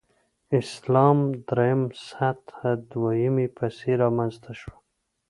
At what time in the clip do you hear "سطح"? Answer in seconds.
2.07-2.55